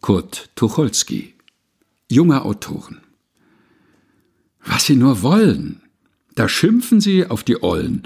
Kurt 0.00 0.50
Tucholsky. 0.54 1.34
Junge 2.08 2.44
Autoren. 2.44 3.00
Was 4.64 4.86
sie 4.86 4.94
nur 4.94 5.22
wollen. 5.22 5.82
Da 6.36 6.48
schimpfen 6.48 7.00
sie 7.00 7.26
auf 7.26 7.42
die 7.42 7.62
Ollen. 7.62 8.04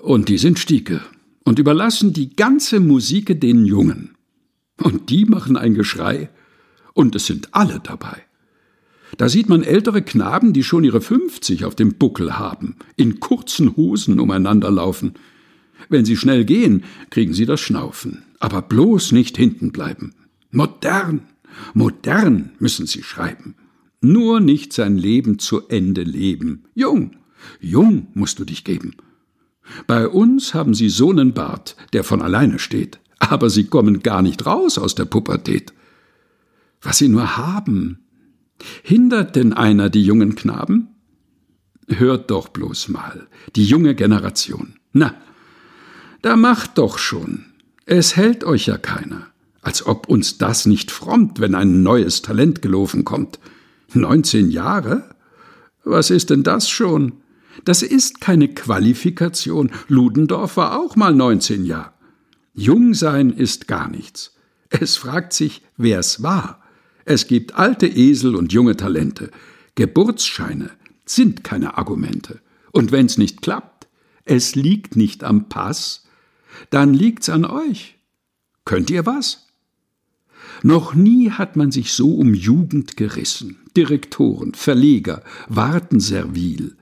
Und 0.00 0.28
die 0.28 0.36
sind 0.36 0.58
Stieke. 0.58 1.00
Und 1.42 1.58
überlassen 1.58 2.12
die 2.12 2.36
ganze 2.36 2.80
Musike 2.80 3.34
den 3.34 3.64
Jungen. 3.64 4.14
Und 4.76 5.08
die 5.08 5.24
machen 5.24 5.56
ein 5.56 5.74
Geschrei. 5.74 6.28
Und 6.92 7.16
es 7.16 7.26
sind 7.26 7.48
alle 7.52 7.80
dabei. 7.80 8.22
Da 9.16 9.30
sieht 9.30 9.48
man 9.48 9.62
ältere 9.62 10.02
Knaben, 10.02 10.52
die 10.52 10.62
schon 10.62 10.84
ihre 10.84 11.00
50 11.00 11.64
auf 11.64 11.74
dem 11.74 11.94
Buckel 11.94 12.38
haben, 12.38 12.76
in 12.96 13.20
kurzen 13.20 13.74
Hosen 13.76 14.20
umeinander 14.20 14.70
laufen. 14.70 15.14
Wenn 15.88 16.04
sie 16.04 16.16
schnell 16.16 16.44
gehen, 16.44 16.84
kriegen 17.08 17.32
sie 17.32 17.46
das 17.46 17.60
Schnaufen. 17.60 18.22
Aber 18.38 18.60
bloß 18.60 19.12
nicht 19.12 19.38
hinten 19.38 19.72
bleiben. 19.72 20.12
Modern, 20.54 21.22
modern 21.72 22.50
müssen 22.58 22.86
sie 22.86 23.02
schreiben. 23.02 23.54
Nur 24.02 24.38
nicht 24.38 24.74
sein 24.74 24.98
Leben 24.98 25.38
zu 25.38 25.66
Ende 25.68 26.02
leben. 26.02 26.64
Jung, 26.74 27.16
jung 27.58 28.08
musst 28.12 28.38
du 28.38 28.44
dich 28.44 28.62
geben. 28.62 28.94
Bei 29.86 30.06
uns 30.06 30.52
haben 30.52 30.74
sie 30.74 30.90
so 30.90 31.10
nen 31.12 31.32
Bart, 31.32 31.76
der 31.94 32.04
von 32.04 32.20
alleine 32.20 32.58
steht, 32.58 33.00
aber 33.18 33.48
sie 33.48 33.64
kommen 33.64 34.00
gar 34.00 34.20
nicht 34.20 34.44
raus 34.44 34.76
aus 34.76 34.94
der 34.94 35.06
Pubertät. 35.06 35.72
Was 36.82 36.98
sie 36.98 37.08
nur 37.08 37.38
haben. 37.38 38.00
Hindert 38.82 39.36
denn 39.36 39.54
einer 39.54 39.88
die 39.88 40.04
jungen 40.04 40.34
Knaben? 40.34 40.88
Hört 41.88 42.30
doch 42.30 42.48
bloß 42.48 42.88
mal, 42.88 43.26
die 43.56 43.64
junge 43.64 43.94
Generation. 43.94 44.74
Na, 44.92 45.14
da 46.20 46.36
macht 46.36 46.76
doch 46.76 46.98
schon. 46.98 47.46
Es 47.86 48.16
hält 48.16 48.44
euch 48.44 48.66
ja 48.66 48.76
keiner 48.76 49.31
als 49.62 49.86
ob 49.86 50.08
uns 50.08 50.38
das 50.38 50.66
nicht 50.66 50.90
frommt, 50.90 51.40
wenn 51.40 51.54
ein 51.54 51.82
neues 51.82 52.20
Talent 52.20 52.60
gelaufen 52.60 53.04
kommt. 53.04 53.38
Neunzehn 53.94 54.50
Jahre? 54.50 55.14
Was 55.84 56.10
ist 56.10 56.30
denn 56.30 56.42
das 56.42 56.68
schon? 56.68 57.14
Das 57.64 57.82
ist 57.82 58.20
keine 58.20 58.48
Qualifikation. 58.48 59.70
Ludendorff 59.88 60.56
war 60.56 60.78
auch 60.78 60.96
mal 60.96 61.14
neunzehn 61.14 61.64
Jahre. 61.64 61.92
Jung 62.54 62.94
sein 62.94 63.30
ist 63.30 63.68
gar 63.68 63.88
nichts. 63.88 64.34
Es 64.68 64.96
fragt 64.96 65.32
sich, 65.32 65.62
wer's 65.76 66.22
war. 66.22 66.62
Es 67.04 67.26
gibt 67.26 67.54
alte 67.54 67.86
Esel 67.86 68.36
und 68.36 68.52
junge 68.52 68.76
Talente. 68.76 69.30
Geburtsscheine 69.74 70.70
sind 71.04 71.44
keine 71.44 71.78
Argumente. 71.78 72.40
Und 72.72 72.90
wenn's 72.90 73.18
nicht 73.18 73.42
klappt, 73.42 73.86
es 74.24 74.54
liegt 74.54 74.96
nicht 74.96 75.24
am 75.24 75.48
Pass, 75.48 76.06
dann 76.70 76.94
liegt's 76.94 77.28
an 77.28 77.44
euch. 77.44 77.98
Könnt 78.64 78.90
ihr 78.90 79.04
was? 79.04 79.48
Noch 80.62 80.94
nie 80.94 81.30
hat 81.30 81.56
man 81.56 81.72
sich 81.72 81.92
so 81.92 82.14
um 82.14 82.34
Jugend 82.34 82.96
gerissen. 82.96 83.58
Direktoren, 83.76 84.54
Verleger, 84.54 85.22
warten 85.48 85.98
servil. 85.98 86.76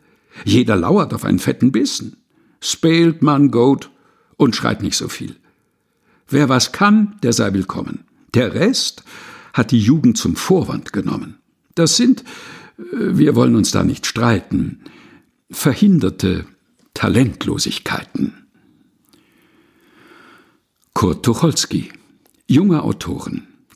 Jeder 0.44 0.76
lauert 0.76 1.14
auf 1.14 1.24
einen 1.24 1.38
fetten 1.38 1.72
Bissen. 1.72 2.16
Spält 2.60 3.22
man 3.22 3.50
Goat 3.50 3.90
und 4.36 4.54
schreit 4.54 4.82
nicht 4.82 4.96
so 4.96 5.08
viel. 5.08 5.36
Wer 6.28 6.48
was 6.48 6.72
kann, 6.72 7.16
der 7.22 7.32
sei 7.32 7.54
willkommen. 7.54 8.04
Der 8.34 8.54
Rest 8.54 9.02
hat 9.54 9.70
die 9.70 9.80
Jugend 9.80 10.18
zum 10.18 10.36
Vorwand 10.36 10.92
genommen. 10.92 11.38
Das 11.74 11.96
sind, 11.96 12.22
äh, 12.78 12.82
wir 12.92 13.34
wollen 13.34 13.56
uns 13.56 13.70
da 13.70 13.82
nicht 13.82 14.06
streiten, 14.06 14.80
verhinderte 15.50 16.44
Talentlosigkeiten. 16.92 18.34
Kurt 20.92 21.24
Tucholsky, 21.24 21.90
junger 22.46 22.84
Autoren 22.84 23.49